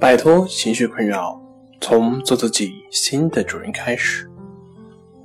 [0.00, 1.38] 摆脱情绪困扰，
[1.78, 4.26] 从做自己新的主人开始。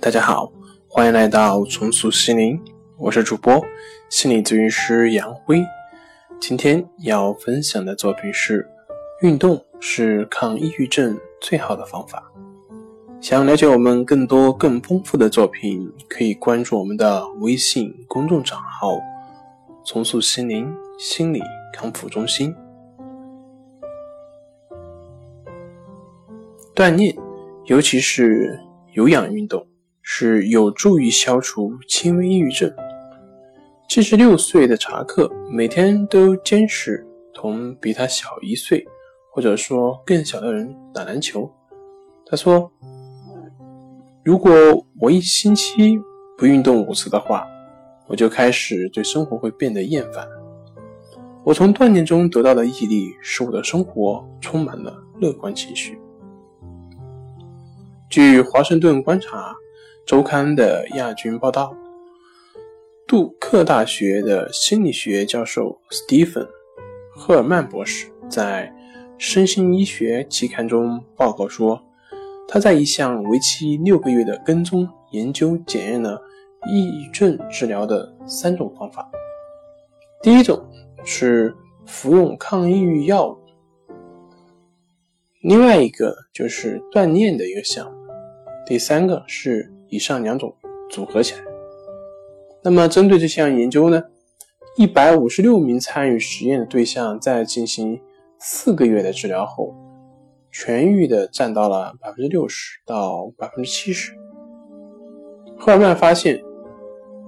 [0.00, 0.52] 大家好，
[0.88, 2.60] 欢迎来到重塑心灵，
[2.98, 3.64] 我是主播
[4.10, 5.64] 心理咨询师杨辉。
[6.40, 8.68] 今天要分享的作品是：
[9.22, 12.24] 运动是抗抑郁症最好的方法。
[13.20, 18.98] 想了解我们更多更丰富的作品，可以关注我们的微信公众账号
[19.86, 21.40] “重塑心灵心理
[21.72, 22.52] 康复中心”。
[26.76, 27.16] 锻炼，
[27.64, 28.60] 尤其是
[28.92, 29.66] 有氧运动，
[30.02, 32.70] 是有助于消除轻微抑郁症。
[33.88, 37.02] 七十六岁的查克每天都坚持
[37.32, 38.86] 同比他小一岁，
[39.32, 41.50] 或者说更小的人打篮球。
[42.26, 42.70] 他说
[44.22, 44.52] ：“如果
[45.00, 45.98] 我一星期
[46.36, 47.46] 不运动五次的话，
[48.06, 50.28] 我就开始对生活会变得厌烦。
[51.42, 55.98] 我从锻炼中得到的毅力，使我的生活充满了乐观情绪。”
[58.08, 59.52] 据《华盛顿观察
[60.06, 61.76] 周刊》的亚军报道，
[63.06, 66.44] 杜克大学的心理学教授斯蒂芬·
[67.12, 68.72] 赫尔曼博士在
[69.18, 71.82] 《身心医学》期刊中报告说，
[72.46, 76.22] 他在一项为期六个月的跟踪研究检验了
[76.70, 79.10] 抑郁症治疗的三种方法。
[80.22, 80.64] 第一种
[81.04, 81.52] 是
[81.84, 83.36] 服用抗抑郁药物，
[85.46, 87.96] 另外一个就是锻炼的一个项目。
[88.66, 90.52] 第三个是以上两种
[90.90, 91.40] 组合起来。
[92.64, 94.02] 那么，针对这项研究呢，
[94.76, 97.96] 一百五十六名参与实验的对象在进行
[98.40, 99.72] 四个月的治疗后，
[100.52, 104.12] 痊愈的占到了百分之六十到百分之七十。
[105.56, 106.42] 赫尔曼发现，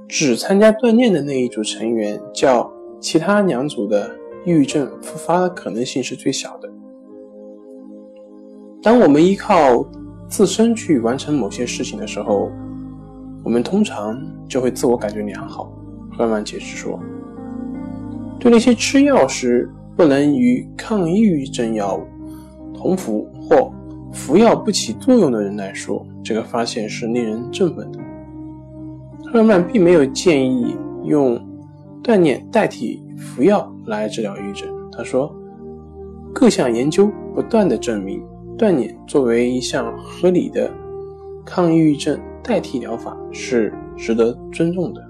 [0.09, 2.69] 只参加锻炼的那一组成员，较
[3.01, 4.11] 其他两组的
[4.45, 6.69] 抑郁症复发的可能性是最小的。
[8.81, 9.85] 当我们依靠
[10.29, 12.51] 自身去完成某些事情的时候，
[13.43, 14.17] 我们通常
[14.49, 15.73] 就会自我感觉良好。
[16.17, 16.99] 赫曼解释说，
[18.39, 22.07] 对那些吃药时不能与抗抑郁症药物
[22.73, 23.73] 同服或
[24.13, 27.99] 服药不起作用的人来说，这个发现是令人振奋的。
[29.27, 31.39] 赫曼并没有建议用
[32.03, 34.69] 锻炼代替服药来治疗抑郁症。
[34.93, 35.35] 他说，
[36.33, 38.23] 各项研究不断的证明。
[38.59, 40.69] 锻炼作为一项合理的
[41.47, 45.01] 抗抑郁症代替疗法是值得尊重的。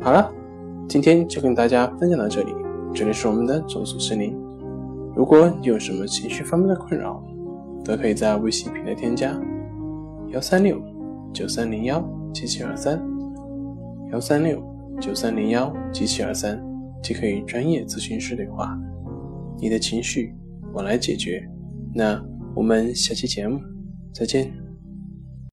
[0.00, 0.28] 好了，
[0.88, 2.52] 今天就跟大家分享到这里。
[2.92, 4.36] 这里是我们的重塑心灵。
[5.14, 7.22] 如果你有什么情绪方面的困扰，
[7.84, 9.40] 都可以在微信平台添加
[10.30, 10.82] 幺三六
[11.32, 12.04] 九三零幺
[12.34, 13.00] 七七二三
[14.10, 14.60] 幺三六
[15.00, 16.60] 九三零幺七七二三，
[17.00, 18.76] 即可与专业咨询师对话。
[19.60, 20.34] 你的情绪，
[20.72, 21.48] 我来解决。
[21.94, 22.22] 那
[22.54, 23.60] 我们下期节目
[24.12, 24.69] 再见。